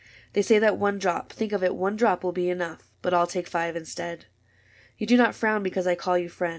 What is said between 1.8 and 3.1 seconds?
drop!— Will be enough,—